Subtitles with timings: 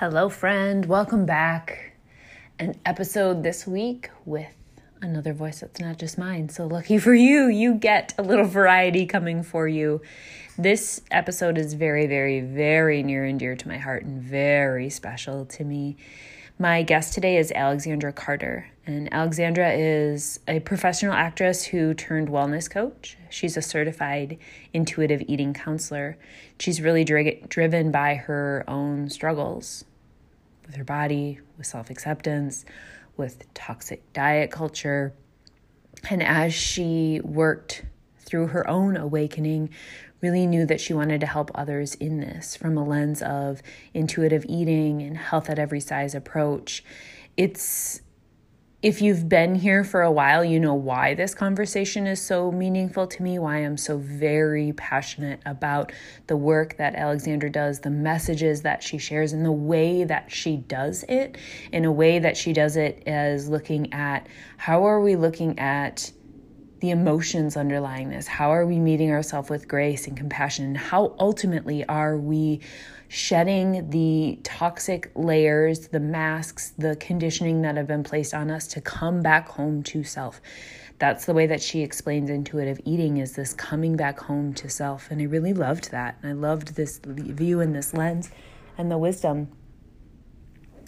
[0.00, 0.86] Hello, friend.
[0.86, 1.92] Welcome back.
[2.58, 4.54] An episode this week with
[5.02, 6.48] another voice that's not just mine.
[6.48, 10.00] So, lucky for you, you get a little variety coming for you.
[10.56, 15.44] This episode is very, very, very near and dear to my heart and very special
[15.44, 15.98] to me.
[16.58, 22.70] My guest today is Alexandra Carter, and Alexandra is a professional actress who turned wellness
[22.70, 23.18] coach.
[23.28, 24.38] She's a certified
[24.72, 26.16] intuitive eating counselor.
[26.58, 29.84] She's really dri- driven by her own struggles
[30.70, 32.64] with her body, with self acceptance,
[33.16, 35.12] with toxic diet culture.
[36.08, 37.84] And as she worked
[38.20, 39.70] through her own awakening,
[40.20, 43.62] really knew that she wanted to help others in this from a lens of
[43.94, 46.84] intuitive eating and health at every size approach.
[47.36, 48.00] It's
[48.82, 53.06] if you've been here for a while, you know why this conversation is so meaningful
[53.06, 55.92] to me, why I'm so very passionate about
[56.28, 60.56] the work that Alexandra does, the messages that she shares, and the way that she
[60.56, 61.36] does it,
[61.72, 66.10] in a way that she does it as looking at how are we looking at
[66.80, 68.26] the emotions underlying this?
[68.26, 70.64] How are we meeting ourselves with grace and compassion?
[70.64, 72.60] And how ultimately are we
[73.10, 78.80] shedding the toxic layers, the masks, the conditioning that have been placed on us to
[78.80, 80.40] come back home to self?
[81.00, 85.10] That's the way that she explains intuitive eating is this coming back home to self.
[85.10, 86.18] And I really loved that.
[86.22, 88.30] And I loved this view and this lens
[88.78, 89.48] and the wisdom.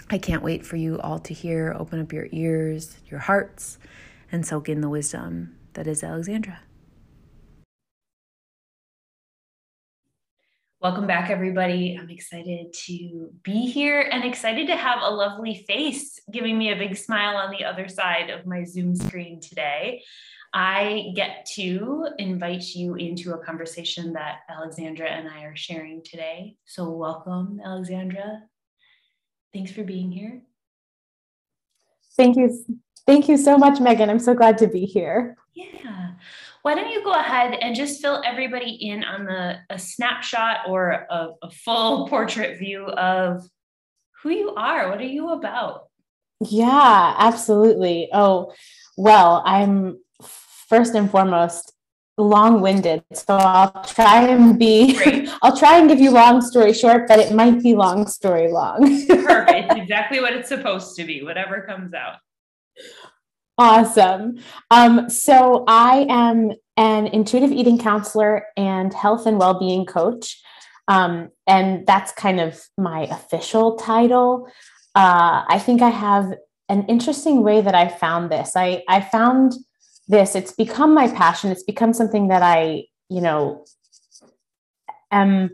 [0.08, 1.74] I can't wait for you all to hear.
[1.76, 3.78] Open up your ears, your hearts,
[4.30, 6.60] and soak in the wisdom that is Alexandra.
[10.82, 11.96] Welcome back, everybody.
[11.96, 16.76] I'm excited to be here and excited to have a lovely face giving me a
[16.76, 20.02] big smile on the other side of my Zoom screen today.
[20.52, 26.56] I get to invite you into a conversation that Alexandra and I are sharing today.
[26.64, 28.42] So, welcome, Alexandra.
[29.52, 30.42] Thanks for being here.
[32.16, 32.50] Thank you.
[33.06, 34.10] Thank you so much, Megan.
[34.10, 35.36] I'm so glad to be here.
[35.54, 36.12] Yeah.
[36.62, 41.06] Why don't you go ahead and just fill everybody in on the a snapshot or
[41.10, 43.42] a, a full portrait view of
[44.22, 44.88] who you are?
[44.88, 45.88] What are you about?
[46.40, 48.08] Yeah, absolutely.
[48.12, 48.52] Oh,
[48.96, 49.98] well, I'm
[50.68, 51.72] first and foremost
[52.18, 54.98] long-winded so i'll try and be
[55.42, 58.78] i'll try and give you long story short but it might be long story long
[59.08, 62.16] perfect exactly what it's supposed to be whatever comes out
[63.58, 64.38] Awesome.
[64.70, 70.40] Um, so I am an intuitive eating counselor and health and well-being coach.
[70.88, 74.48] Um, and that's kind of my official title.
[74.94, 76.32] Uh, I think I have
[76.68, 78.56] an interesting way that I found this.
[78.56, 79.52] I, I found
[80.08, 81.50] this, it's become my passion.
[81.52, 83.64] It's become something that I, you know,
[85.10, 85.50] am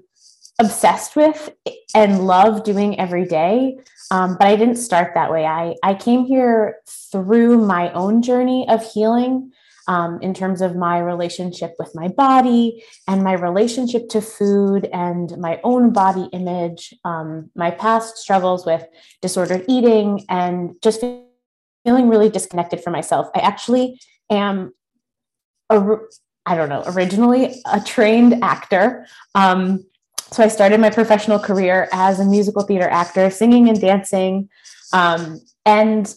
[0.59, 1.51] obsessed with
[1.95, 3.79] and love doing every day.
[4.11, 5.45] Um, but I didn't start that way.
[5.45, 6.79] I, I came here
[7.13, 9.53] through my own journey of healing
[9.87, 15.37] um, in terms of my relationship with my body and my relationship to food and
[15.39, 18.87] my own body image, um, my past struggles with
[19.23, 21.01] disordered eating, and just
[21.85, 23.29] feeling really disconnected from myself.
[23.35, 23.99] I actually
[24.31, 24.75] am,
[25.71, 25.97] a,
[26.45, 29.07] I don't know, originally a trained actor.
[29.35, 29.87] Um,
[30.31, 34.49] so I started my professional career as a musical theater actor, singing and dancing.
[34.93, 36.15] Um, and,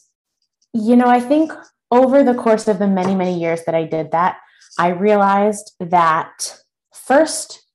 [0.74, 1.52] you know, I think
[1.92, 4.38] over the course of the many, many years that I did that,
[4.78, 6.58] I realized that
[6.94, 7.66] first,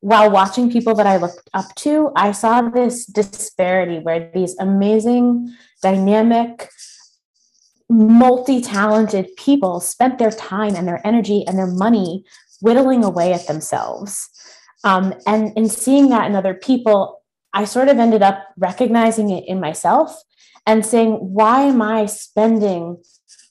[0.00, 5.54] while watching people that I looked up to, I saw this disparity where these amazing,
[5.82, 6.68] dynamic,
[7.88, 12.24] multi talented people spent their time and their energy and their money
[12.60, 14.28] whittling away at themselves.
[14.86, 17.20] Um, and in seeing that in other people,
[17.52, 20.16] I sort of ended up recognizing it in myself
[20.64, 23.02] and saying, why am I spending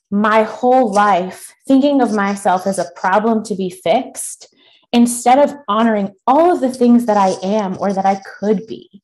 [0.10, 4.48] my whole life thinking of myself as a problem to be fixed
[4.94, 9.02] instead of honoring all of the things that I am or that I could be?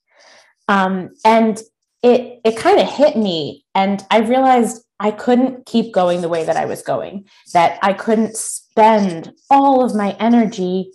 [0.70, 1.62] Um, and
[2.02, 6.46] it it kind of hit me, and I realized I couldn't keep going the way
[6.46, 7.28] that I was going.
[7.54, 10.92] That I couldn't spend all of my energy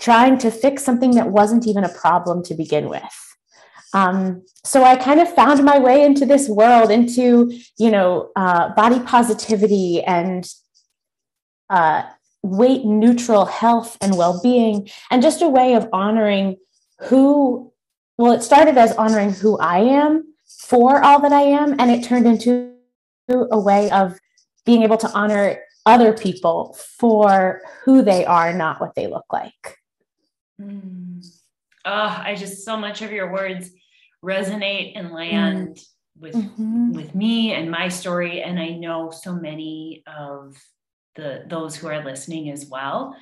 [0.00, 3.02] trying to fix something that wasn't even a problem to begin with.
[3.92, 8.74] Um, so I kind of found my way into this world, into you know uh,
[8.74, 10.46] body positivity and
[11.70, 12.02] uh,
[12.42, 16.56] weight neutral health and well being, and just a way of honoring
[17.02, 17.72] who.
[18.16, 22.04] Well, it started as honoring who I am for all that I am, and it
[22.04, 22.74] turned into
[23.28, 24.18] a way of
[24.64, 29.78] being able to honor other people for who they are, not what they look like.
[30.60, 31.24] Mm.
[31.84, 33.70] Oh, I just so much of your words
[34.24, 35.84] resonate and land mm.
[36.18, 36.92] with mm-hmm.
[36.92, 40.56] with me and my story, and I know so many of
[41.16, 43.16] the those who are listening as well.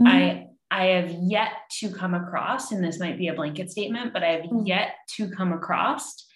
[0.00, 0.06] Mm.
[0.06, 4.22] I I have yet to come across, and this might be a blanket statement, but
[4.22, 4.66] I have mm.
[4.66, 6.26] yet to come across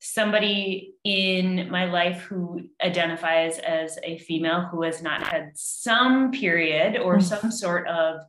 [0.00, 6.96] somebody in my life who identifies as a female who has not had some period
[6.96, 8.20] or some sort of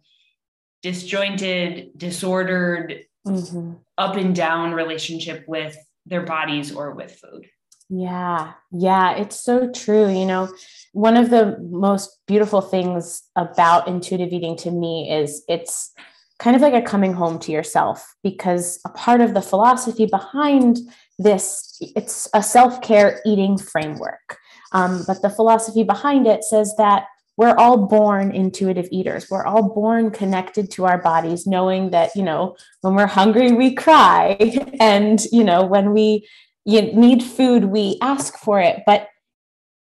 [0.82, 3.74] disjointed, disordered, mm-hmm.
[3.98, 7.48] up and down relationship with their bodies or with food.
[7.90, 10.10] Yeah, yeah, it's so true.
[10.10, 10.50] You know,
[10.92, 15.94] one of the most beautiful things about intuitive eating to me is it's
[16.40, 20.78] kind of like a coming home to yourself because a part of the philosophy behind
[21.18, 24.38] this it's a self-care eating framework
[24.72, 27.06] um, but the philosophy behind it says that
[27.38, 29.30] we're all born intuitive eaters.
[29.30, 33.74] We're all born connected to our bodies knowing that you know when we're hungry we
[33.74, 34.38] cry.
[34.80, 36.28] And you know when we
[36.66, 38.84] need food we ask for it.
[38.86, 39.08] But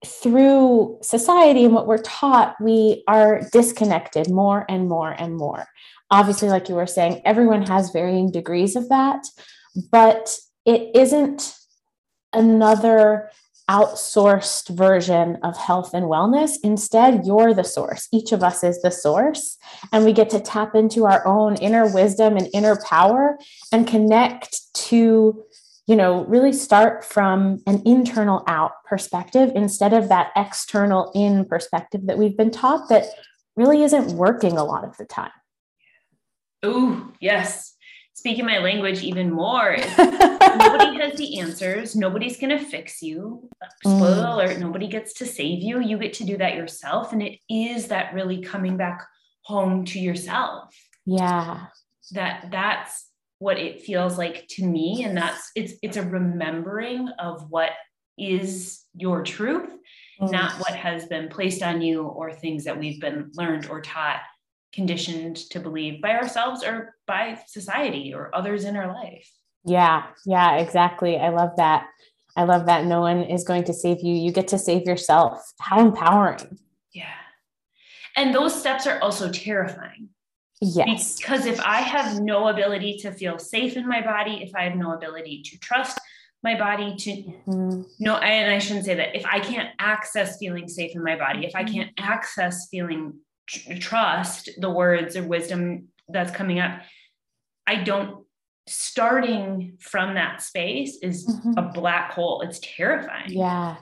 [0.06, 5.66] through society and what we're taught we are disconnected more and more and more.
[6.12, 9.26] Obviously like you were saying everyone has varying degrees of that
[9.92, 11.56] but it isn't
[12.34, 13.30] another
[13.70, 16.54] outsourced version of health and wellness.
[16.64, 18.08] Instead, you're the source.
[18.12, 19.58] Each of us is the source.
[19.92, 23.38] And we get to tap into our own inner wisdom and inner power
[23.72, 25.44] and connect to,
[25.86, 32.06] you know, really start from an internal out perspective instead of that external in perspective
[32.06, 33.06] that we've been taught that
[33.56, 35.32] really isn't working a lot of the time.
[36.64, 37.77] Oh, yes
[38.28, 39.78] speaking my language even more.
[39.98, 41.96] nobody has the answers.
[41.96, 43.50] Nobody's going to fix you.
[43.86, 44.34] Spoiler mm.
[44.34, 45.80] alert, nobody gets to save you.
[45.80, 47.14] You get to do that yourself.
[47.14, 49.08] And it is that really coming back
[49.44, 50.76] home to yourself.
[51.06, 51.68] Yeah.
[52.12, 53.08] That that's
[53.40, 55.06] what it feels like to me.
[55.06, 57.72] And that's it's it's a remembering of what
[58.18, 59.70] is your truth,
[60.20, 60.32] mm.
[60.32, 64.20] not what has been placed on you or things that we've been learned or taught
[64.78, 69.28] conditioned to believe by ourselves or by society or others in our life.
[69.66, 71.18] Yeah, yeah, exactly.
[71.18, 71.88] I love that.
[72.36, 74.14] I love that no one is going to save you.
[74.14, 75.52] You get to save yourself.
[75.60, 76.60] How empowering.
[76.94, 77.20] Yeah.
[78.16, 80.10] And those steps are also terrifying.
[80.62, 81.18] Yes.
[81.18, 84.78] Because if I have no ability to feel safe in my body, if I have
[84.78, 86.00] no ability to trust
[86.44, 87.82] my body to mm-hmm.
[88.00, 91.46] no and i shouldn't say that if i can't access feeling safe in my body
[91.48, 91.74] if i mm-hmm.
[91.74, 93.14] can't access feeling
[93.48, 96.82] trust the words or wisdom that's coming up.
[97.66, 98.26] I don't
[98.68, 101.54] starting from that space is mm-hmm.
[101.58, 102.42] a black hole.
[102.42, 103.32] It's terrifying.
[103.32, 103.78] Yeah.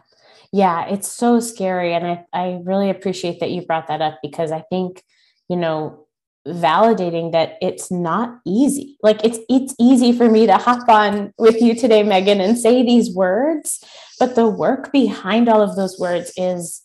[0.52, 1.94] Yeah it's so scary.
[1.94, 5.04] And I, I really appreciate that you brought that up because i think
[5.50, 6.06] you know
[6.48, 8.98] validating that it's not easy.
[9.02, 12.84] Like it's it's easy for me to hop on with you today megan and say
[12.84, 13.84] these words
[14.20, 16.84] but the work behind all of those words is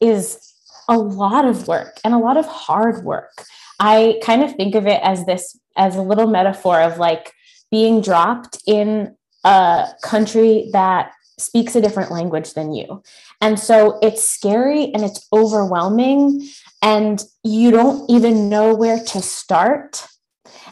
[0.00, 0.49] is
[0.90, 3.44] a lot of work and a lot of hard work.
[3.78, 7.32] I kind of think of it as this as a little metaphor of like
[7.70, 13.02] being dropped in a country that speaks a different language than you.
[13.40, 16.46] And so it's scary and it's overwhelming
[16.82, 20.06] and you don't even know where to start.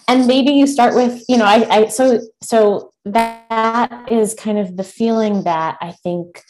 [0.08, 4.76] And maybe you start with, you know, I, I so so that is kind of
[4.76, 6.42] the feeling that I think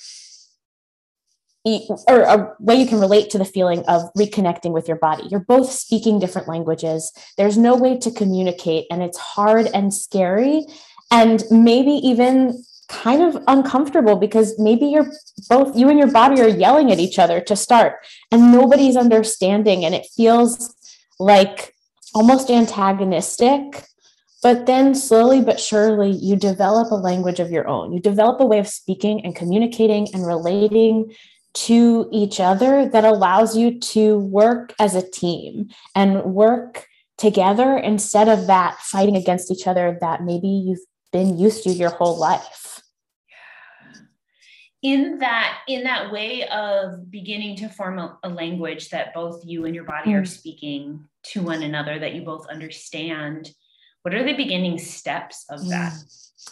[2.06, 5.25] or a way you can relate to the feeling of reconnecting with your body.
[5.30, 7.12] You're both speaking different languages.
[7.37, 10.66] There's no way to communicate, and it's hard and scary,
[11.10, 15.10] and maybe even kind of uncomfortable because maybe you're
[15.48, 17.96] both, you and your body are yelling at each other to start,
[18.32, 20.75] and nobody's understanding, and it feels
[21.18, 21.75] like
[22.14, 23.84] almost antagonistic.
[24.40, 27.92] But then slowly but surely, you develop a language of your own.
[27.92, 31.12] You develop a way of speaking and communicating and relating
[31.66, 36.86] to each other that allows you to work as a team and work
[37.16, 40.78] together instead of that fighting against each other that maybe you've
[41.12, 42.80] been used to your whole life.
[44.82, 49.64] in that in that way of beginning to form a, a language that both you
[49.64, 50.20] and your body mm.
[50.20, 53.50] are speaking to one another that you both understand
[54.08, 55.92] what are the beginning steps of that?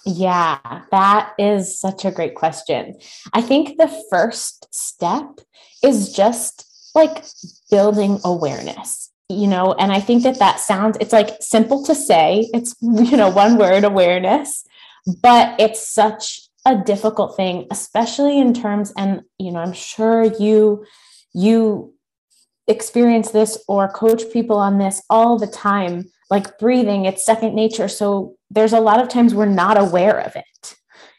[0.04, 2.98] Yeah that is such a great question.
[3.32, 5.40] I think the first step
[5.82, 7.25] is just like
[7.70, 12.48] building awareness you know and i think that that sounds it's like simple to say
[12.54, 14.64] it's you know one word awareness
[15.20, 20.86] but it's such a difficult thing especially in terms and you know i'm sure you
[21.34, 21.92] you
[22.68, 27.88] experience this or coach people on this all the time like breathing it's second nature.
[27.88, 30.76] So there's a lot of times we're not aware of it.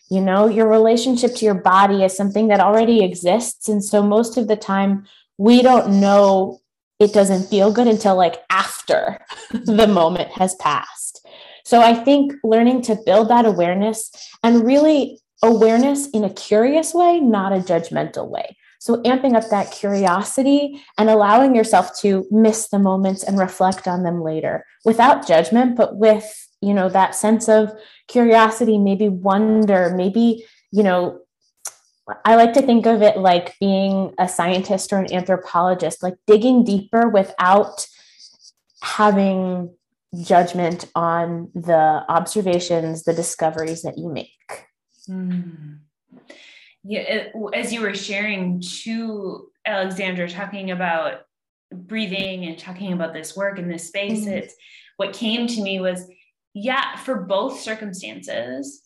[0.09, 3.67] You know your relationship to your body is something that already exists.
[3.67, 5.05] And so most of the time
[5.37, 6.59] we don't know
[6.99, 9.19] it doesn't feel good until like after
[9.51, 11.25] the moment has passed.
[11.63, 14.11] So i think learning to build that awareness
[14.43, 18.56] and really awareness in a curious way, not a judgmental way.
[18.87, 24.03] So, amping up that curiosity and allowing yourself to miss the moments and reflect on
[24.03, 27.73] them later without judgment, but with, you know, that sense of
[28.07, 31.19] curiosity, maybe wonder, maybe, you know,
[32.23, 36.63] I like to think of it like being a scientist or an anthropologist, like digging
[36.63, 37.85] deeper without
[38.81, 39.75] having
[40.23, 44.65] judgment on the observations, the discoveries that you make.
[45.09, 45.79] Mm.
[46.89, 51.21] Yeah, it, as you were sharing to Alexandra, talking about
[51.73, 54.31] breathing and talking about this work in this space, mm.
[54.31, 54.55] it's
[54.95, 56.09] what came to me was,
[56.53, 58.81] yeah, for both circumstances,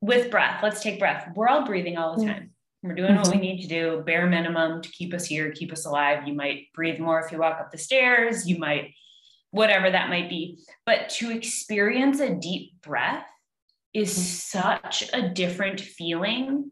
[0.00, 1.28] with breath, let's take breath.
[1.34, 2.50] We're all breathing all the time.
[2.82, 3.18] We're doing mm-hmm.
[3.18, 3.40] what we mm-hmm.
[3.42, 6.26] need to do, bare minimum to keep us here, keep us alive.
[6.26, 8.94] You might breathe more if you walk up the stairs, you might,
[9.50, 10.60] whatever that might be.
[10.86, 13.26] But to experience a deep breath
[13.92, 14.60] is mm-hmm.
[14.60, 16.70] such a different feeling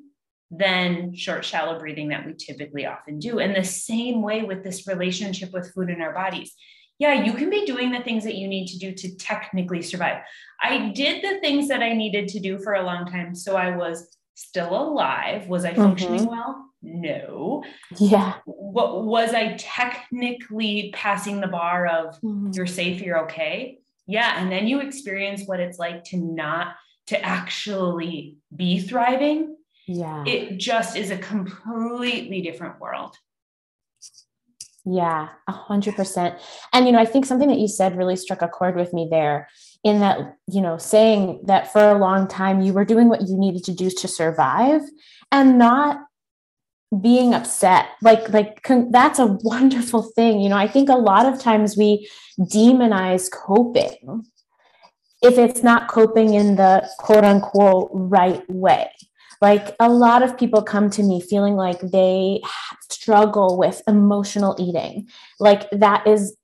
[0.51, 3.39] than short, shallow breathing that we typically often do.
[3.39, 6.55] And the same way with this relationship with food in our bodies.
[6.99, 10.23] Yeah, you can be doing the things that you need to do to technically survive.
[10.63, 13.35] I did the things that I needed to do for a long time.
[13.35, 15.47] So I was still alive.
[15.47, 16.31] Was I functioning mm-hmm.
[16.31, 16.67] well?
[16.83, 17.65] No.
[17.99, 18.35] Yeah.
[18.45, 22.53] What was I technically passing the bar of mm-hmm.
[22.53, 23.79] you're safe, you're okay?
[24.07, 24.41] Yeah.
[24.41, 26.77] And then you experience what it's like to not
[27.09, 29.56] to actually be thriving,
[29.87, 33.17] yeah, it just is a completely different world.
[34.85, 36.37] Yeah, a hundred percent.
[36.73, 39.09] And you know, I think something that you said really struck a chord with me
[39.11, 39.49] there
[39.83, 43.37] in that, you know, saying that for a long time you were doing what you
[43.37, 44.83] needed to do to survive
[45.33, 46.01] and not
[47.03, 51.27] being upset like like con- that's a wonderful thing you know i think a lot
[51.27, 54.25] of times we demonize coping
[55.23, 58.91] if it's not coping in the quote unquote right way.
[59.41, 62.41] Like a lot of people come to me feeling like they
[62.91, 65.09] struggle with emotional eating.
[65.39, 66.37] Like that is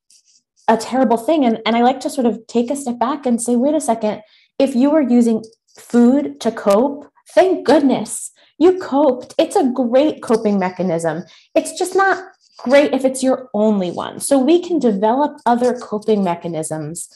[0.69, 1.45] a terrible thing.
[1.45, 3.81] And, and I like to sort of take a step back and say, wait a
[3.81, 4.23] second,
[4.59, 5.43] if you were using
[5.79, 9.35] food to cope, thank goodness you coped.
[9.39, 11.25] It's a great coping mechanism.
[11.55, 12.25] It's just not
[12.59, 14.21] great if it's your only one.
[14.21, 17.09] So we can develop other coping mechanisms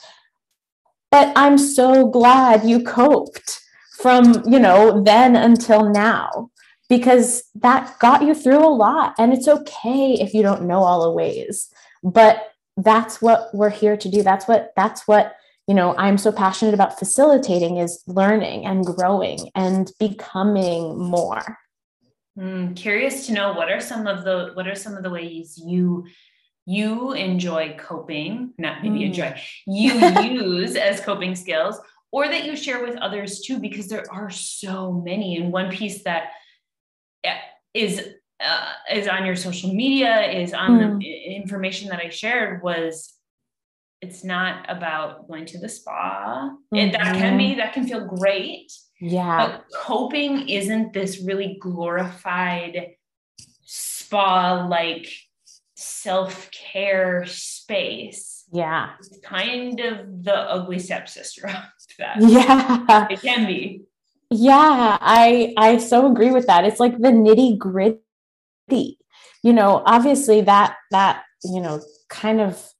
[1.11, 3.63] but I'm so glad you coped
[4.07, 6.49] from, you know, then until now
[6.89, 11.03] because that got you through a lot and it's okay if you don't know all
[11.03, 11.69] the ways.
[12.05, 14.23] But that's what we're here to do.
[14.23, 15.35] That's what that's what
[15.67, 21.59] you know i'm so passionate about facilitating is learning and growing and becoming more
[22.39, 25.61] mm, curious to know what are some of the what are some of the ways
[25.67, 26.07] you
[26.67, 29.07] you enjoy coping, not maybe mm.
[29.07, 31.79] enjoy, you use as coping skills,
[32.13, 35.37] or that you share with others too, because there are so many.
[35.37, 36.31] And one piece that
[37.25, 37.37] eh,
[37.75, 38.01] is
[38.41, 41.01] uh, is on your social media, is on mm.
[41.01, 43.17] the information that I shared was
[44.03, 46.51] it's not about going to the spa.
[46.51, 46.77] Mm-hmm.
[46.77, 48.73] And that can be, that can feel great.
[49.01, 49.47] Yeah.
[49.47, 52.95] But coping isn't this really glorified
[53.63, 55.09] spa like
[55.77, 58.36] self care space.
[58.57, 58.91] Yeah.
[58.99, 61.57] It's kind of the ugly stepsister of
[61.99, 62.17] that.
[62.21, 63.07] Yeah.
[63.11, 63.83] It can be.
[64.31, 66.65] Yeah, I I so agree with that.
[66.65, 68.99] It's like the nitty gritty.
[69.43, 72.73] You know, obviously that that, you know, kind of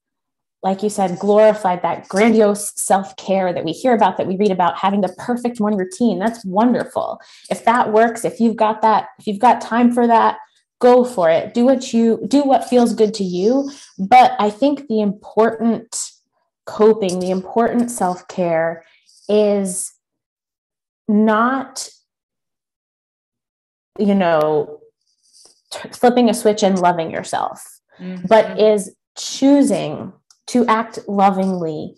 [0.63, 4.51] like you said, glorified that grandiose self care that we hear about, that we read
[4.51, 6.19] about, having the perfect morning routine.
[6.19, 7.21] That's wonderful.
[7.51, 10.39] If that works, if you've got that, if you've got time for that,
[10.79, 14.87] go for it do what you do what feels good to you but i think
[14.89, 16.11] the important
[16.67, 18.85] coping the important self-care
[19.29, 19.93] is
[21.09, 21.89] not
[23.99, 24.81] you know,
[25.71, 28.27] t- flipping a switch and loving yourself, mm-hmm.
[28.27, 30.13] but is choosing
[30.49, 31.95] to act lovingly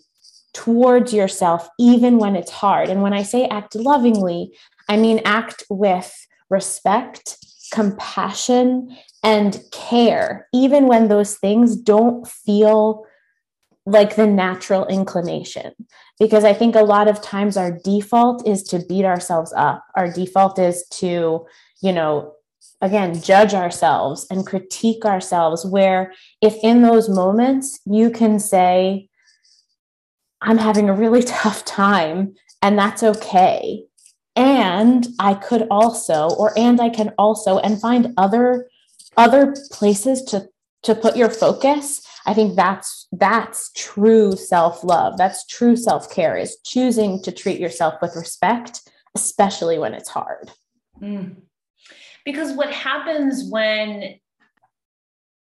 [0.53, 2.89] towards yourself, even when it's hard.
[2.89, 4.51] And when I say act lovingly,
[4.87, 6.11] I mean act with
[6.49, 7.37] respect,
[7.69, 13.05] compassion, and care, even when those things don't feel
[13.85, 15.73] like the natural inclination.
[16.19, 19.83] Because I think a lot of times our default is to beat ourselves up.
[19.95, 21.45] Our default is to,
[21.81, 22.33] you know,
[22.81, 25.65] again, judge ourselves and critique ourselves.
[25.65, 29.09] Where if in those moments you can say,
[30.41, 33.85] I'm having a really tough time, and that's okay.
[34.39, 38.69] And I could also, or and I can also, and find other
[39.17, 40.47] other places to
[40.83, 47.21] to put your focus i think that's that's true self-love that's true self-care is choosing
[47.21, 48.81] to treat yourself with respect
[49.15, 50.51] especially when it's hard
[51.01, 51.35] mm.
[52.25, 54.15] because what happens when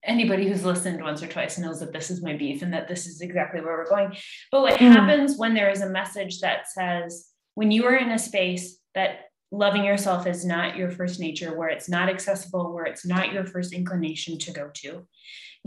[0.04, 3.08] anybody who's listened once or twice knows that this is my beef and that this
[3.08, 4.16] is exactly where we're going
[4.52, 4.92] but what mm.
[4.92, 9.25] happens when there is a message that says when you are in a space that
[9.52, 13.46] loving yourself is not your first nature where it's not accessible where it's not your
[13.46, 15.06] first inclination to go to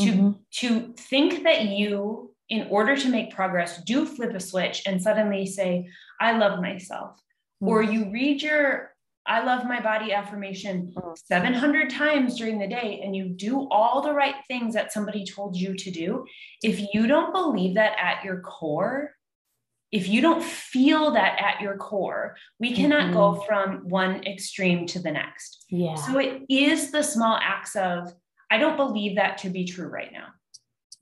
[0.01, 0.31] to mm-hmm.
[0.53, 5.47] to think that you in order to make progress do flip a switch and suddenly
[5.47, 5.89] say
[6.21, 7.69] i love myself mm-hmm.
[7.69, 8.91] or you read your
[9.27, 11.13] i love my body affirmation mm-hmm.
[11.15, 15.57] 700 times during the day and you do all the right things that somebody told
[15.57, 16.25] you to do
[16.63, 19.13] if you don't believe that at your core
[19.91, 23.15] if you don't feel that at your core, we cannot mm-hmm.
[23.15, 25.65] go from one extreme to the next.
[25.71, 25.95] Yeah.
[25.95, 28.13] So it is the small acts of,
[28.51, 30.27] I don't believe that to be true right now.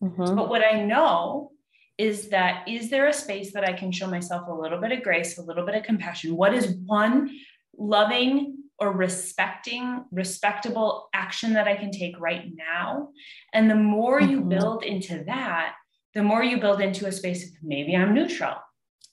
[0.03, 0.37] Mm-hmm.
[0.37, 1.53] But what I know
[1.99, 5.03] is that is there a space that I can show myself a little bit of
[5.03, 6.37] grace, a little bit of compassion?
[6.37, 7.31] What is one
[7.77, 13.09] loving or respecting, respectable action that I can take right now?
[13.53, 14.31] And the more mm-hmm.
[14.31, 15.75] you build into that,
[16.15, 18.55] the more you build into a space of maybe I'm neutral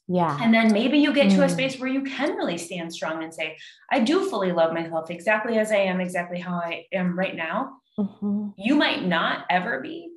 [0.08, 0.38] yeah.
[0.42, 1.36] And then maybe you get mm.
[1.36, 1.52] to a mm.
[1.52, 3.58] space where you can really stand strong and say,
[3.92, 7.78] I do fully love myself exactly as I am, exactly how I am right now.
[7.98, 8.50] Mm-hmm.
[8.58, 10.10] You might not ever be.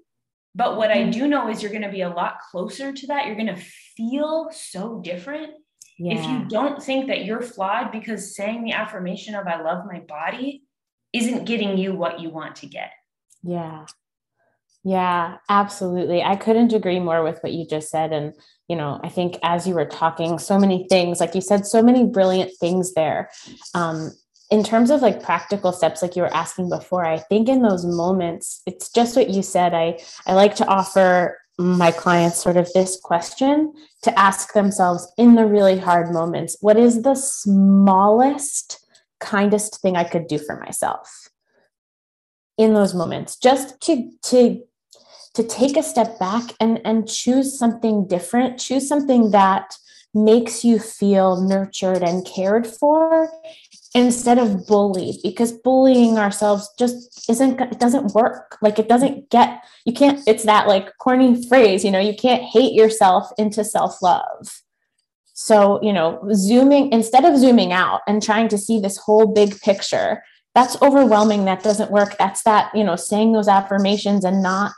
[0.55, 1.09] But what mm-hmm.
[1.09, 3.27] I do know is you're going to be a lot closer to that.
[3.27, 3.63] You're going to
[3.97, 5.53] feel so different.
[5.99, 6.19] Yeah.
[6.19, 10.01] If you don't think that you're flawed because saying the affirmation of I love my
[10.01, 10.63] body
[11.13, 12.91] isn't getting you what you want to get.
[13.43, 13.87] Yeah.
[14.87, 16.23] Yeah, absolutely.
[16.23, 18.13] I couldn't agree more with what you just said.
[18.13, 18.33] And,
[18.69, 21.83] you know, I think as you were talking, so many things, like you said, so
[21.83, 23.29] many brilliant things there.
[23.75, 24.13] Um,
[24.49, 27.85] in terms of like practical steps, like you were asking before, I think in those
[27.85, 29.75] moments, it's just what you said.
[29.75, 33.73] I, I like to offer my clients sort of this question
[34.03, 38.87] to ask themselves in the really hard moments what is the smallest,
[39.19, 41.29] kindest thing I could do for myself?
[42.59, 44.63] in those moments just to to
[45.37, 49.77] to take a step back and and choose something different choose something that
[50.17, 53.29] makes you feel nurtured and cared for
[53.95, 58.57] instead of bullied because bullying ourselves just isn't it doesn't work.
[58.63, 62.43] Like it doesn't get you can't it's that like corny phrase you know you can't
[62.43, 64.63] hate yourself into self-love.
[65.35, 69.61] So you know zooming instead of zooming out and trying to see this whole big
[69.61, 70.23] picture
[70.55, 72.17] that's overwhelming that doesn't work.
[72.19, 74.73] That's that you know saying those affirmations and not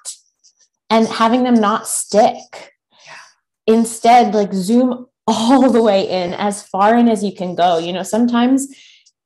[0.91, 2.75] and having them not stick.
[3.67, 7.79] Instead, like zoom all the way in as far in as you can go.
[7.79, 8.67] You know, sometimes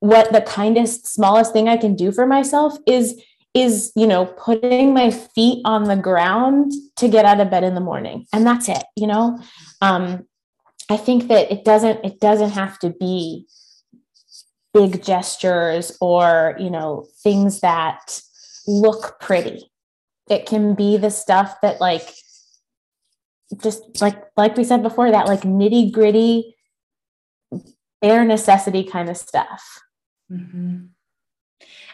[0.01, 3.23] what the kindest, smallest thing I can do for myself is
[3.55, 7.75] is you know putting my feet on the ground to get out of bed in
[7.75, 9.39] the morning and that's it you know
[9.83, 10.27] um
[10.89, 13.47] i think that it doesn't it doesn't have to be
[14.73, 18.23] big gestures or you know things that
[18.67, 19.71] look pretty
[20.29, 22.09] it can be the stuff that like
[23.61, 26.55] just like like we said before that like nitty gritty
[28.01, 29.81] bare necessity kind of stuff
[30.31, 30.85] mm-hmm.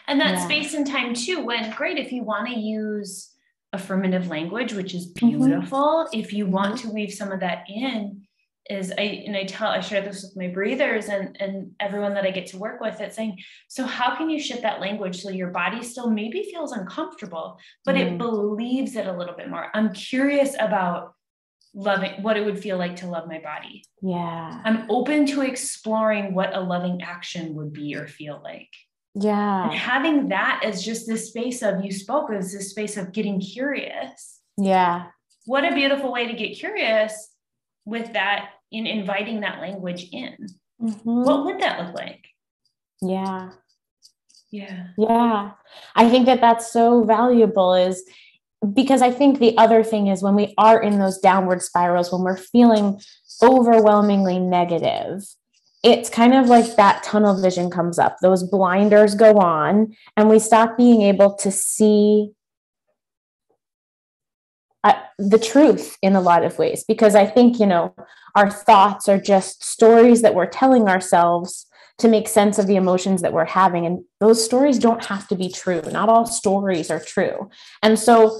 [0.07, 0.45] and that yeah.
[0.45, 3.35] space and time too when great if you want to use
[3.73, 5.27] affirmative language which is mm-hmm.
[5.27, 6.19] beautiful mm-hmm.
[6.19, 8.21] if you want to weave some of that in
[8.69, 12.25] is I and I tell I share this with my breathers and and everyone that
[12.25, 13.01] I get to work with.
[13.01, 16.71] It's saying, so how can you shift that language so your body still maybe feels
[16.71, 18.01] uncomfortable, but mm.
[18.01, 19.67] it believes it a little bit more.
[19.73, 21.13] I'm curious about
[21.73, 23.83] loving what it would feel like to love my body.
[24.01, 24.61] Yeah.
[24.63, 28.69] I'm open to exploring what a loving action would be or feel like.
[29.15, 29.65] Yeah.
[29.65, 33.39] And having that as just this space of you spoke as this space of getting
[33.39, 34.39] curious.
[34.57, 35.07] Yeah.
[35.45, 37.29] What a beautiful way to get curious
[37.85, 40.35] with that in inviting that language in.
[40.81, 41.23] Mm-hmm.
[41.23, 42.25] What would that look like?
[43.01, 43.51] Yeah.
[44.51, 44.87] Yeah.
[44.97, 45.51] Yeah.
[45.95, 48.03] I think that that's so valuable is
[48.73, 52.23] because I think the other thing is when we are in those downward spirals, when
[52.23, 52.99] we're feeling
[53.41, 55.23] overwhelmingly negative,
[55.83, 58.17] it's kind of like that tunnel vision comes up.
[58.21, 62.31] Those blinders go on, and we stop being able to see
[65.19, 66.83] the truth in a lot of ways.
[66.87, 67.93] Because I think, you know,
[68.35, 71.65] our thoughts are just stories that we're telling ourselves
[71.97, 73.85] to make sense of the emotions that we're having.
[73.85, 75.81] And those stories don't have to be true.
[75.91, 77.49] Not all stories are true.
[77.83, 78.39] And so,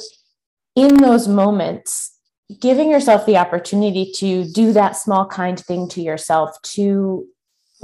[0.75, 2.17] in those moments,
[2.61, 7.27] giving yourself the opportunity to do that small, kind thing to yourself, to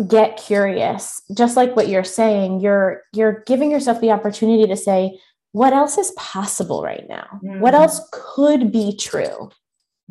[0.08, 5.20] get curious, just like what you're saying, you're you're giving yourself the opportunity to say,
[5.56, 7.40] what else is possible right now?
[7.42, 7.62] Mm-hmm.
[7.62, 9.50] What else could be true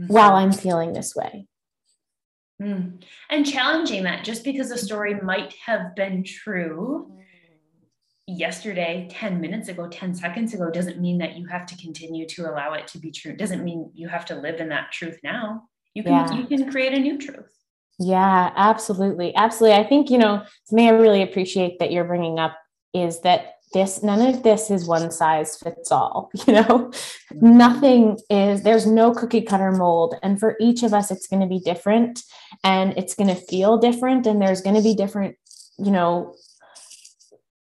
[0.01, 0.07] mm-hmm.
[0.07, 1.47] while I'm feeling this way?
[2.63, 3.03] Mm.
[3.29, 7.19] And challenging that just because a story might have been true
[8.27, 12.49] yesterday, 10 minutes ago, 10 seconds ago, doesn't mean that you have to continue to
[12.51, 13.37] allow it to be true.
[13.37, 15.65] Doesn't mean you have to live in that truth now.
[15.93, 16.39] You can yeah.
[16.39, 17.53] you can create a new truth.
[17.99, 19.35] Yeah, absolutely.
[19.37, 19.79] Absolutely.
[19.79, 22.57] I think, you know, something I really appreciate that you're bringing up
[22.95, 26.63] is that this none of this is one size fits all you know?
[26.65, 27.57] Mm-hmm.
[27.59, 31.49] Nothing is there's no cookie cutter mold and for each of us it's going to
[31.49, 32.23] be different
[32.63, 35.37] and it's going to feel different and there's going to be different
[35.79, 36.35] you know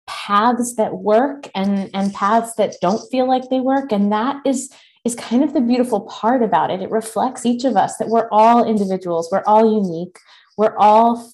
[0.06, 4.72] paths that work and and paths that don't feel like they work and that is
[5.04, 6.80] is kind of the beautiful part about it.
[6.80, 10.20] It reflects each of us that we're all individuals we're all unique
[10.58, 11.32] we're all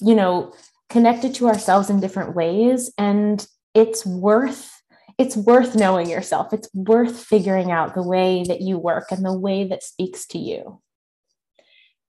[0.00, 0.52] you know
[0.88, 4.82] connected to ourselves in different ways and it's worth
[5.18, 6.52] it's worth knowing yourself.
[6.52, 10.38] It's worth figuring out the way that you work and the way that speaks to
[10.38, 10.80] you.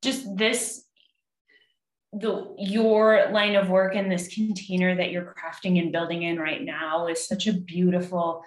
[0.02, 0.86] Just this
[2.14, 6.62] the your line of work and this container that you're crafting and building in right
[6.62, 8.44] now is such a beautiful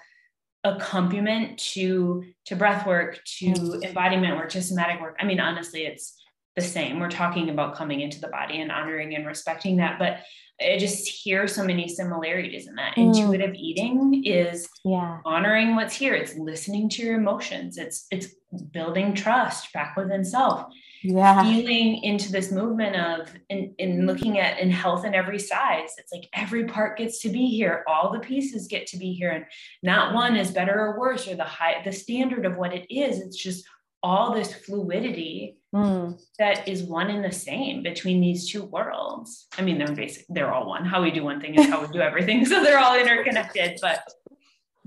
[0.62, 5.16] accompaniment to to breath work to embodiment work to somatic work.
[5.20, 6.14] I mean honestly it's
[6.56, 10.20] the same we're talking about coming into the body and honoring and respecting that but
[10.60, 12.96] I just hear so many similarities in that.
[12.96, 13.08] Mm.
[13.08, 15.18] Intuitive eating is yeah.
[15.24, 16.14] honoring what's here.
[16.14, 17.76] It's listening to your emotions.
[17.76, 18.28] It's it's
[18.72, 20.66] building trust back within self.
[21.02, 21.42] Yeah.
[21.42, 25.90] Feeling into this movement of in, in looking at in health in every size.
[25.98, 27.84] It's like every part gets to be here.
[27.86, 29.30] All the pieces get to be here.
[29.30, 29.44] And
[29.82, 33.20] not one is better or worse or the high the standard of what it is.
[33.20, 33.66] It's just
[34.02, 36.20] all this fluidity mm.
[36.38, 39.46] that is one and the same between these two worlds.
[39.58, 40.84] I mean, they're basic, they're all one.
[40.84, 42.44] How we do one thing is how we do everything.
[42.46, 43.78] So they're all interconnected.
[43.82, 44.02] But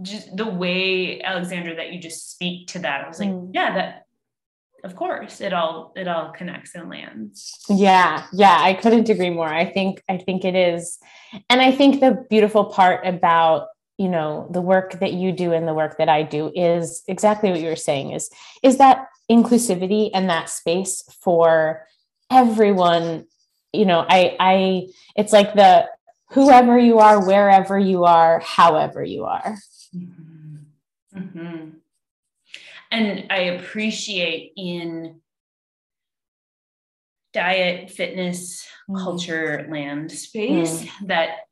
[0.02, 3.52] just the way, Alexandra, that you just speak to that, I was like, mm.
[3.54, 4.06] yeah, that
[4.84, 9.48] of course it all it all connects and lands yeah yeah i couldn't agree more
[9.48, 11.00] i think i think it is
[11.50, 13.68] and i think the beautiful part about
[14.00, 17.52] you know the work that you do and the work that i do is exactly
[17.52, 18.32] what you were saying is
[18.64, 21.86] is that inclusivity and that space for
[22.32, 23.26] everyone
[23.74, 25.86] you know i i it's like the
[26.30, 29.58] whoever you are wherever you are however you are
[29.96, 30.56] mm-hmm.
[31.16, 31.70] Mm-hmm.
[32.92, 35.20] and i appreciate in
[37.34, 38.98] diet fitness mm.
[38.98, 41.08] culture land space mm.
[41.08, 41.49] that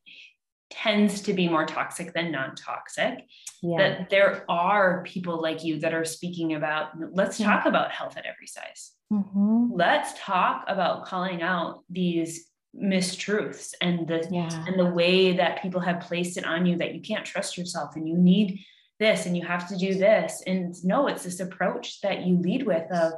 [0.83, 3.25] tends to be more toxic than non-toxic
[3.63, 3.77] yeah.
[3.77, 8.25] that there are people like you that are speaking about let's talk about health at
[8.25, 9.71] every size mm-hmm.
[9.73, 14.65] let's talk about calling out these mistruths and the yeah.
[14.67, 17.95] and the way that people have placed it on you that you can't trust yourself
[17.95, 18.59] and you need
[18.99, 22.63] this and you have to do this and no it's this approach that you lead
[22.67, 23.13] with of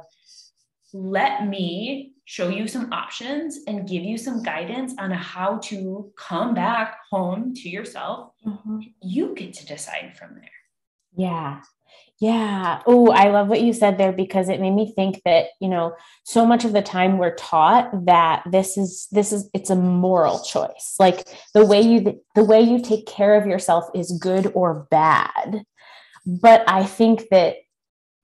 [0.94, 6.54] let me show you some options and give you some guidance on how to come
[6.54, 8.30] back home to yourself.
[8.46, 8.78] Mm-hmm.
[9.02, 10.50] You get to decide from there.
[11.16, 11.60] Yeah.
[12.20, 12.82] Yeah.
[12.86, 15.96] Oh, I love what you said there because it made me think that, you know,
[16.22, 20.38] so much of the time we're taught that this is this is it's a moral
[20.38, 20.94] choice.
[21.00, 25.64] Like the way you the way you take care of yourself is good or bad.
[26.24, 27.56] But I think that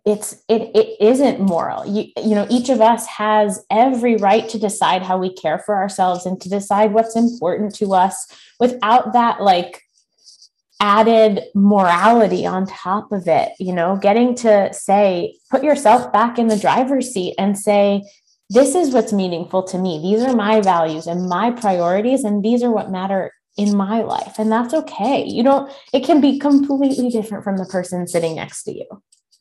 [0.06, 1.84] it's it, it isn't moral.
[1.84, 5.74] You, you know each of us has every right to decide how we care for
[5.74, 8.26] ourselves and to decide what's important to us
[8.60, 9.82] without that like
[10.80, 16.48] added morality on top of it you know getting to say put yourself back in
[16.48, 18.02] the driver's seat and say
[18.50, 20.00] this is what's meaningful to me.
[20.00, 24.38] These are my values and my priorities and these are what matter in my life.
[24.38, 25.24] And that's okay.
[25.24, 28.86] You don't it can be completely different from the person sitting next to you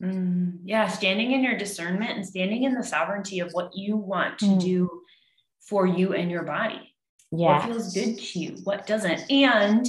[0.01, 4.39] Mm, yeah, standing in your discernment and standing in the sovereignty of what you want
[4.39, 4.59] to mm.
[4.59, 5.01] do
[5.61, 6.93] for you and your body.
[7.31, 7.57] Yeah.
[7.57, 9.29] What feels good to you, what doesn't.
[9.31, 9.87] And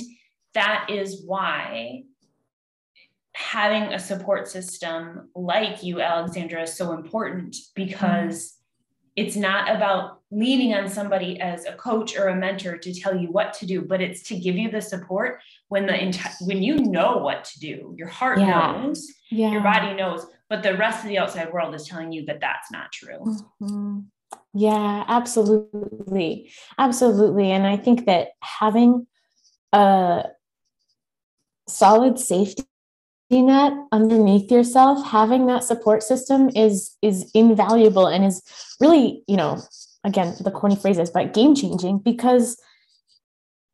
[0.54, 2.04] that is why
[3.34, 8.54] having a support system like you, Alexandra, is so important because
[9.14, 13.28] it's not about leaning on somebody as a coach or a mentor to tell you
[13.30, 16.76] what to do, but it's to give you the support when the entire when you
[16.76, 17.94] know what to do.
[17.96, 18.72] Your heart yeah.
[18.72, 19.52] knows, yeah.
[19.52, 22.70] your body knows, but the rest of the outside world is telling you that that's
[22.70, 23.18] not true.
[23.62, 24.00] Mm-hmm.
[24.54, 26.50] Yeah, absolutely.
[26.78, 27.50] Absolutely.
[27.52, 29.06] And I think that having
[29.72, 30.24] a
[31.68, 32.64] solid safety
[33.30, 38.40] net underneath yourself having that support system is is invaluable and is
[38.80, 39.60] really you know
[40.06, 42.56] again the corny phrases but game changing because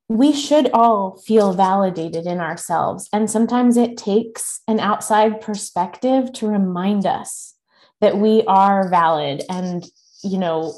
[0.09, 3.09] we should all feel validated in ourselves.
[3.13, 7.55] And sometimes it takes an outside perspective to remind us
[8.01, 9.85] that we are valid and
[10.23, 10.75] you know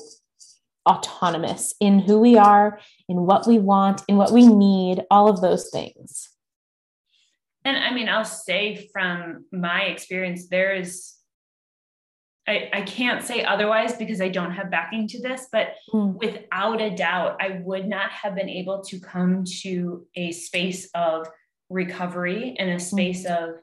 [0.88, 5.40] autonomous in who we are in what we want in what we need all of
[5.40, 6.30] those things.
[7.64, 11.13] And I mean, I'll say from my experience, there is,
[12.46, 16.14] I, I can't say otherwise because I don't have backing to this, but mm.
[16.18, 21.26] without a doubt, I would not have been able to come to a space of
[21.70, 23.36] recovery and a space mm.
[23.36, 23.56] of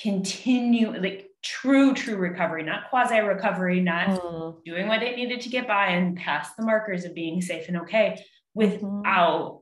[0.00, 4.64] continue, like true, true recovery, not quasi recovery, not mm.
[4.64, 7.78] doing what I needed to get by and past the markers of being safe and
[7.78, 9.60] okay without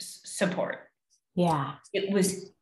[0.00, 0.78] support.
[1.34, 1.74] Yeah.
[1.92, 2.52] It was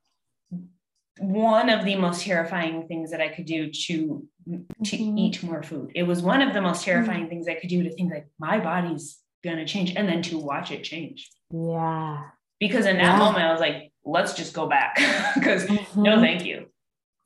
[1.18, 5.18] one of the most terrifying things that I could do to to mm-hmm.
[5.18, 5.92] eat more food.
[5.94, 7.28] It was one of the most terrifying mm-hmm.
[7.28, 10.70] things I could do to think like my body's gonna change and then to watch
[10.70, 11.30] it change.
[11.52, 12.22] Yeah.
[12.58, 13.18] Because in that yeah.
[13.18, 14.96] moment I was like, let's just go back.
[15.34, 16.02] Because mm-hmm.
[16.02, 16.66] no, thank you.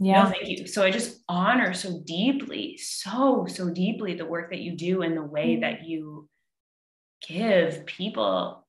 [0.00, 0.24] Yeah.
[0.24, 0.66] No, thank you.
[0.66, 5.16] So I just honor so deeply, so, so deeply the work that you do and
[5.16, 5.62] the way mm-hmm.
[5.62, 6.28] that you
[7.26, 8.64] give people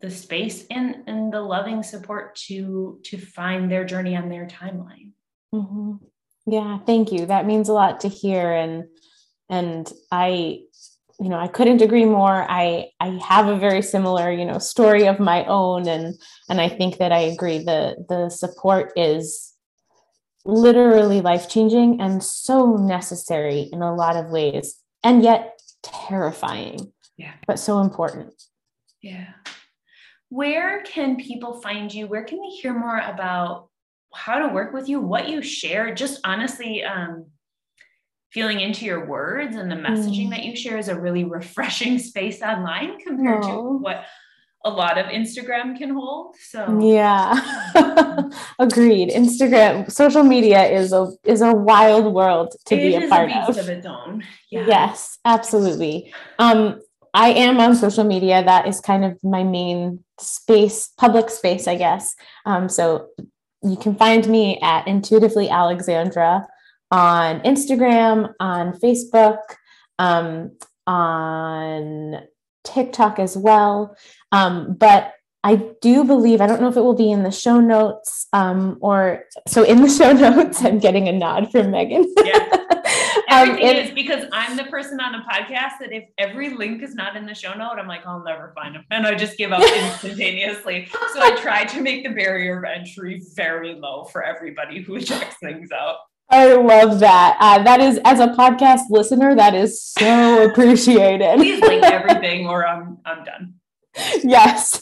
[0.00, 5.12] the space and and the loving support to to find their journey on their timeline
[5.54, 5.92] mm-hmm.
[6.46, 7.26] Yeah thank you.
[7.26, 8.84] That means a lot to hear and
[9.48, 10.60] and i
[11.20, 12.46] you know i couldn't agree more.
[12.48, 16.14] I i have a very similar you know story of my own and
[16.48, 17.58] and i think that i agree.
[17.58, 19.52] The the support is
[20.44, 27.32] literally life changing and so necessary in a lot of ways and yet terrifying yeah.
[27.46, 28.32] but so important.
[29.00, 29.28] Yeah.
[30.28, 32.06] Where can people find you?
[32.06, 33.68] Where can they hear more about
[34.14, 35.94] how to work with you, what you share?
[35.94, 37.26] Just honestly, um,
[38.34, 40.30] feeling into your words and the messaging mm.
[40.30, 44.04] that you share is a really refreshing space online compared to what
[44.64, 46.34] a lot of Instagram can hold.
[46.40, 47.34] So yeah,
[48.58, 49.10] agreed.
[49.10, 53.48] Instagram, social media is a is a wild world to it be a part a
[53.48, 53.56] of.
[53.56, 54.24] of its own.
[54.50, 54.66] Yeah.
[54.66, 56.12] Yes, absolutely.
[56.38, 56.80] Um,
[57.12, 58.42] I am on social media.
[58.42, 62.16] That is kind of my main space, public space, I guess.
[62.46, 63.08] Um, so
[63.64, 66.46] you can find me at Intuitively Alexandra
[66.90, 69.38] on Instagram, on Facebook,
[69.98, 70.52] um,
[70.86, 72.20] on
[72.64, 73.96] TikTok as well.
[74.32, 77.60] Um, but I do believe, I don't know if it will be in the show
[77.60, 82.12] notes um, or so in the show notes, I'm getting a nod from Megan.
[82.22, 82.56] Yeah.
[83.34, 86.82] Um, Everything um, is because I'm the person on a podcast that if every link
[86.84, 88.84] is not in the show note, I'm like, I'll never find them.
[88.92, 90.88] And I just give up instantaneously.
[91.12, 95.34] so I try to make the barrier of entry very low for everybody who checks
[95.42, 95.96] things out.
[96.30, 97.36] I love that.
[97.40, 101.36] Uh, that is, as a podcast listener, that is so appreciated.
[101.36, 103.54] Please link everything or I'm, I'm done.
[104.22, 104.80] Yes.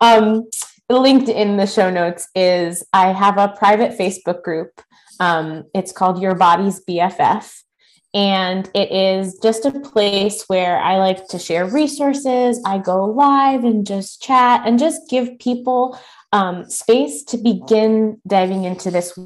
[0.00, 0.48] um,
[0.88, 4.80] linked in the show notes is I have a private Facebook group
[5.20, 7.62] um, it's called Your Body's BFF.
[8.14, 12.60] And it is just a place where I like to share resources.
[12.64, 15.98] I go live and just chat and just give people
[16.32, 19.18] um, space to begin diving into this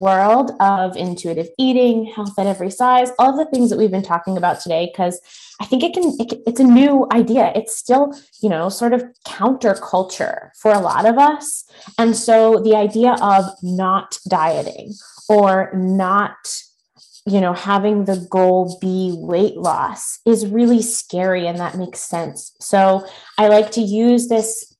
[0.00, 4.36] world of intuitive eating, health at every size, all the things that we've been talking
[4.36, 5.20] about today, because
[5.60, 7.52] I think it can, it, it's a new idea.
[7.54, 11.64] It's still, you know, sort of counterculture for a lot of us.
[11.98, 14.92] And so the idea of not dieting
[15.28, 16.62] or not
[17.28, 22.54] you know having the goal be weight loss is really scary and that makes sense
[22.60, 23.04] so
[23.36, 24.76] i like to use this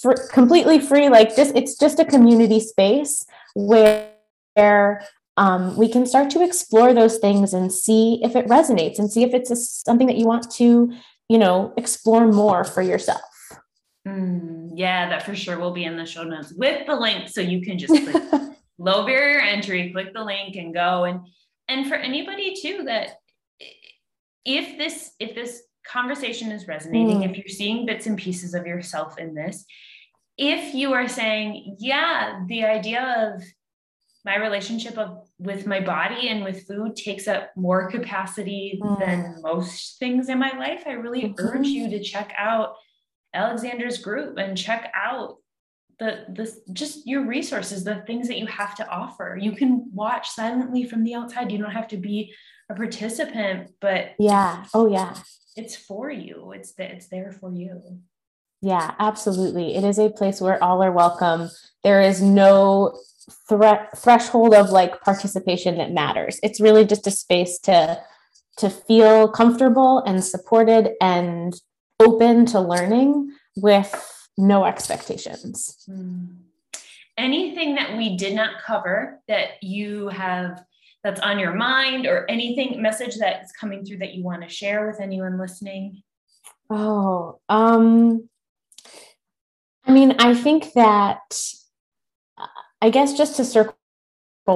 [0.00, 3.24] for completely free like just it's just a community space
[3.54, 4.10] where
[4.56, 9.22] um, we can start to explore those things and see if it resonates and see
[9.22, 10.92] if it's a, something that you want to
[11.28, 13.20] you know explore more for yourself.
[14.06, 17.28] Mm, yeah that for sure will be in the show notes with the link.
[17.28, 18.22] So you can just click
[18.78, 21.04] low barrier entry click the link and go.
[21.04, 21.20] And
[21.68, 23.16] and for anybody too that
[24.44, 27.30] if this if this conversation is resonating mm.
[27.30, 29.64] if you're seeing bits and pieces of yourself in this
[30.38, 33.42] if you are saying, yeah, the idea of
[34.24, 38.98] my relationship of with my body and with food takes up more capacity mm.
[38.98, 41.44] than most things in my life, I really mm-hmm.
[41.44, 42.74] urge you to check out
[43.34, 45.38] Alexandra's group and check out
[45.98, 49.38] the this just your resources, the things that you have to offer.
[49.40, 51.50] You can watch silently from the outside.
[51.50, 52.34] You don't have to be
[52.70, 55.16] a participant, but yeah, oh yeah,
[55.56, 56.52] it's for you.
[56.52, 58.00] It's that it's there for you.
[58.60, 59.74] Yeah, absolutely.
[59.74, 61.50] It is a place where all are welcome.
[61.82, 62.96] There is no
[63.48, 66.38] threat threshold of like participation that matters.
[66.42, 68.00] It's really just a space to
[68.58, 71.54] to feel comfortable and supported and
[72.00, 75.84] open to learning with no expectations.
[75.88, 76.36] Mm.
[77.16, 80.64] Anything that we did not cover that you have
[81.04, 84.48] that's on your mind or anything message that is coming through that you want to
[84.48, 86.02] share with anyone listening?
[86.70, 88.28] Oh, um
[89.84, 91.20] I mean, I think that
[92.82, 93.76] I guess just to circle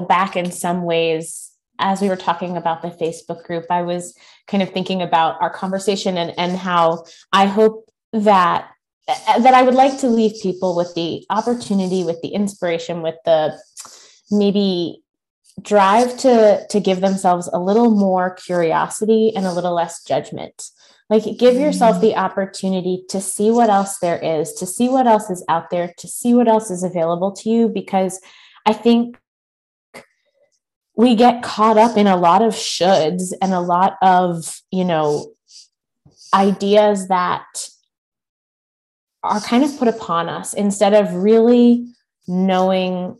[0.09, 4.17] back in some ways, as we were talking about the Facebook group, I was
[4.49, 8.69] kind of thinking about our conversation and, and how I hope that
[9.07, 13.57] that I would like to leave people with the opportunity, with the inspiration, with the
[14.33, 15.05] maybe
[15.63, 20.71] drive to to give themselves a little more curiosity and a little less judgment
[21.09, 25.31] like give yourself the opportunity to see what else there is to see what else
[25.31, 28.21] is out there to see what else is available to you because
[28.65, 29.19] i think
[30.97, 35.33] we get caught up in a lot of shoulds and a lot of you know
[36.35, 37.69] ideas that
[39.23, 41.87] are kind of put upon us instead of really
[42.29, 43.19] knowing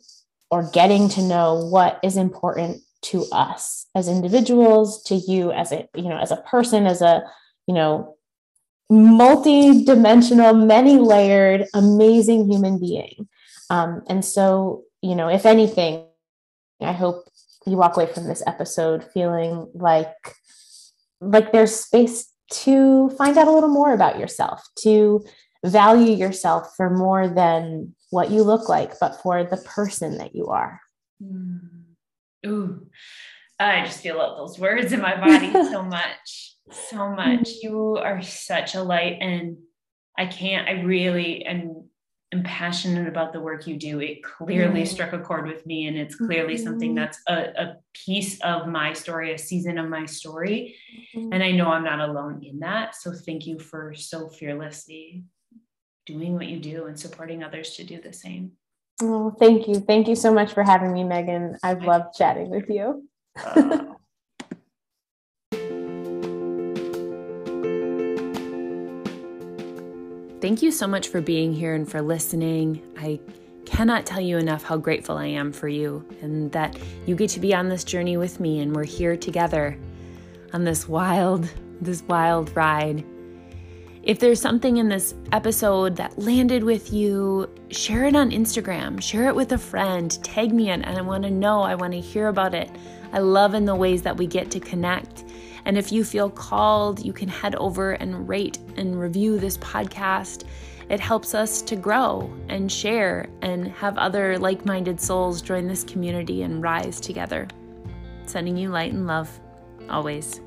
[0.51, 5.89] or getting to know what is important to us as individuals to you as a
[5.95, 7.23] you know as a person as a
[7.67, 8.17] you know
[8.89, 13.29] multi-dimensional many layered amazing human being
[13.71, 16.05] um, and so you know if anything
[16.81, 17.25] i hope
[17.67, 20.15] you walk away from this episode feeling like
[21.21, 25.25] like there's space to find out a little more about yourself to
[25.65, 30.47] value yourself for more than what you look like, but for the person that you
[30.47, 30.81] are.
[31.23, 31.61] Mm.
[32.47, 32.87] Ooh,
[33.59, 37.51] I just feel those words in my body so much, so much.
[37.63, 39.59] You are such a light, and
[40.19, 41.89] I can't, I really am,
[42.33, 44.01] am passionate about the work you do.
[44.01, 44.87] It clearly mm.
[44.87, 46.65] struck a chord with me, and it's clearly mm-hmm.
[46.65, 50.77] something that's a, a, piece of my story, a season of my story.
[51.15, 51.33] Mm-hmm.
[51.33, 52.95] And I know I'm not alone in that.
[52.95, 55.25] So thank you for so fearlessly
[56.05, 58.53] doing what you do and supporting others to do the same.
[59.03, 59.81] Oh, thank you.
[59.81, 61.59] Thank you so much for having me, Megan.
[61.63, 63.07] I've loved chatting with you.
[63.37, 63.85] Uh,
[70.47, 72.81] Thank you so much for being here and for listening.
[72.97, 73.19] I
[73.65, 77.41] cannot tell you enough how grateful I am for you and that you get to
[77.41, 79.77] be on this journey with me and we're here together
[80.53, 83.05] on this wild, this wild ride.
[84.05, 89.27] If there's something in this episode that landed with you, share it on Instagram, share
[89.27, 92.01] it with a friend, tag me in, and I want to know, I want to
[92.01, 92.71] hear about it.
[93.13, 95.25] I love in the ways that we get to connect.
[95.67, 100.45] And if you feel called, you can head over and rate and review this podcast.
[100.89, 105.83] It helps us to grow and share and have other like minded souls join this
[105.83, 107.49] community and rise together.
[108.27, 109.41] Sending you light and love
[109.91, 110.41] always.